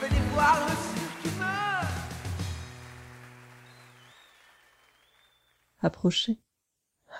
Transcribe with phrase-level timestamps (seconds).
[0.00, 0.72] Venez voir le.
[5.80, 6.38] Approchez,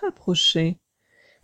[0.07, 0.79] approchez.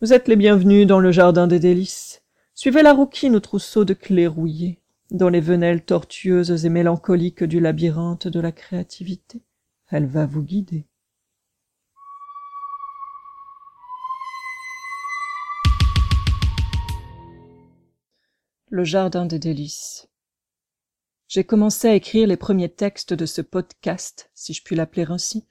[0.00, 2.23] Vous êtes les bienvenus dans le jardin des délices.
[2.55, 4.80] Suivez la rouquine au trousseau de clés rouillées,
[5.11, 9.43] dans les venelles tortueuses et mélancoliques du labyrinthe de la créativité.
[9.90, 10.88] Elle va vous guider.
[18.70, 20.08] Le jardin des délices.
[21.26, 25.46] J'ai commencé à écrire les premiers textes de ce podcast, si je puis l'appeler ainsi,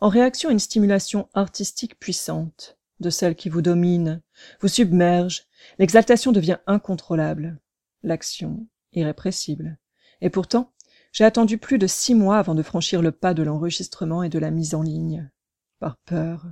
[0.00, 4.20] en réaction à une stimulation artistique puissante, de celle qui vous domine,
[4.60, 5.44] vous submerge,
[5.78, 7.60] l'exaltation devient incontrôlable,
[8.02, 9.78] l'action irrépressible.
[10.20, 10.72] Et pourtant,
[11.12, 14.40] j'ai attendu plus de six mois avant de franchir le pas de l'enregistrement et de
[14.40, 15.30] la mise en ligne.
[15.78, 16.46] Par peur.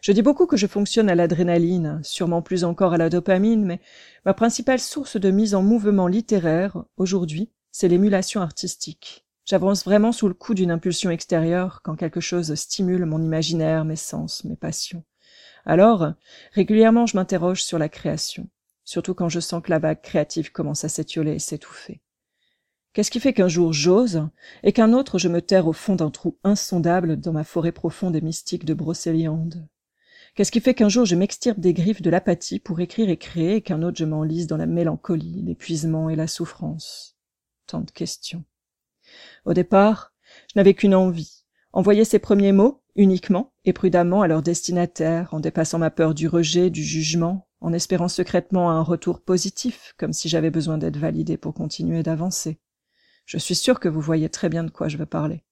[0.00, 3.80] Je dis beaucoup que je fonctionne à l'adrénaline, sûrement plus encore à la dopamine, mais
[4.24, 9.26] ma principale source de mise en mouvement littéraire, aujourd'hui, c'est l'émulation artistique.
[9.44, 13.96] J'avance vraiment sous le coup d'une impulsion extérieure quand quelque chose stimule mon imaginaire, mes
[13.96, 15.04] sens, mes passions.
[15.66, 16.12] Alors,
[16.52, 18.48] régulièrement, je m'interroge sur la création,
[18.84, 22.00] surtout quand je sens que la vague créative commence à s'étioler et s'étouffer.
[22.94, 24.28] Qu'est-ce qui fait qu'un jour j'ose
[24.62, 28.16] et qu'un autre je me terre au fond d'un trou insondable dans ma forêt profonde
[28.16, 29.68] et mystique de Brocéliande?
[30.34, 33.56] Qu'est-ce qui fait qu'un jour je m'extirpe des griffes de l'apathie pour écrire et créer
[33.56, 37.16] et qu'un autre je m'enlise dans la mélancolie, l'épuisement et la souffrance?
[37.66, 38.44] Tant de questions.
[39.44, 40.12] Au départ,
[40.52, 45.40] je n'avais qu'une envie, envoyer ces premiers mots, uniquement et prudemment à leur destinataire, en
[45.40, 50.28] dépassant ma peur du rejet, du jugement, en espérant secrètement un retour positif, comme si
[50.28, 52.60] j'avais besoin d'être validé pour continuer d'avancer.
[53.26, 55.44] Je suis sûr que vous voyez très bien de quoi je veux parler.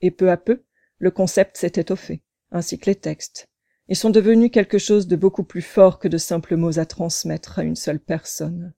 [0.00, 0.64] Et peu à peu,
[0.98, 3.48] le concept s'est étoffé, ainsi que les textes,
[3.88, 7.58] ils sont devenus quelque chose de beaucoup plus fort que de simples mots à transmettre
[7.58, 8.72] à une seule personne.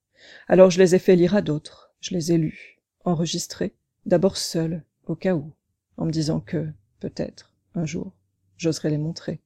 [0.48, 3.74] Alors je les ai fait lire à d'autres, je les ai lus, enregistrés,
[4.04, 5.52] d'abord seuls, au cas où,
[5.96, 6.68] en me disant que,
[6.98, 8.12] peut-être, un jour,
[8.56, 9.40] j'oserais les montrer.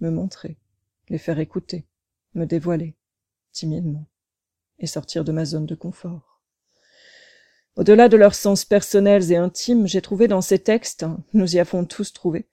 [0.00, 0.58] Me montrer,
[1.08, 1.84] les faire écouter,
[2.34, 2.94] me dévoiler,
[3.52, 4.06] timidement,
[4.78, 6.31] et sortir de ma zone de confort.
[7.76, 11.86] Au-delà de leurs sens personnels et intimes, j'ai trouvé dans ces textes, nous y avons
[11.86, 12.46] tous trouvé,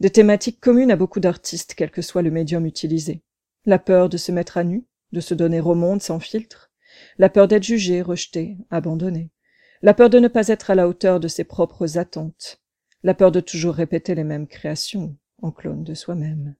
[0.00, 3.22] des thématiques communes à beaucoup d'artistes, quel que soit le médium utilisé.
[3.64, 6.70] La peur de se mettre à nu, de se donner au monde sans filtre,
[7.16, 9.30] la peur d'être jugé, rejeté, abandonné,
[9.80, 12.60] la peur de ne pas être à la hauteur de ses propres attentes,
[13.02, 16.54] la peur de toujours répéter les mêmes créations, en clone de soi-même,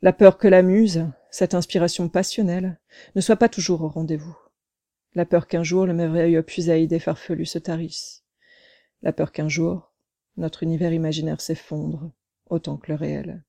[0.00, 2.78] la peur que la muse, cette inspiration passionnelle,
[3.14, 4.36] ne soit pas toujours au rendez-vous
[5.16, 8.22] la peur qu'un jour le merveilleux puisaïde farfelu se tarisse,
[9.00, 9.94] la peur qu'un jour
[10.36, 12.12] notre univers imaginaire s'effondre
[12.50, 13.42] autant que le réel.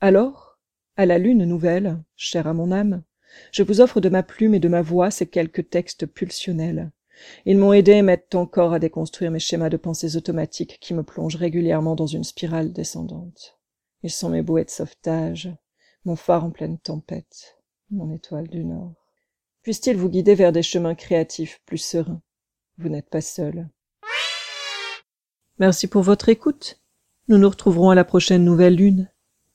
[0.00, 0.60] Alors,
[0.96, 3.02] à la lune nouvelle, chère à mon âme,
[3.50, 6.92] je vous offre de ma plume et de ma voix ces quelques textes pulsionnels.
[7.46, 11.02] Ils m'ont aidé et m'aident encore à déconstruire mes schémas de pensées automatiques qui me
[11.02, 13.58] plongent régulièrement dans une spirale descendante.
[14.04, 15.50] Ils sont mes bouées de sauvetage,
[16.04, 17.58] mon phare en pleine tempête,
[17.90, 19.05] mon étoile du Nord.
[19.66, 22.22] Puisse-t-il vous guider vers des chemins créatifs plus sereins.
[22.78, 23.68] Vous n'êtes pas seul.
[25.58, 26.80] Merci pour votre écoute.
[27.26, 29.10] Nous nous retrouverons à la prochaine nouvelle lune.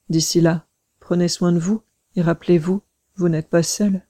[0.09, 0.67] D'ici là,
[0.99, 1.81] prenez soin de vous
[2.17, 2.81] et rappelez-vous,
[3.15, 4.05] vous n'êtes pas seul.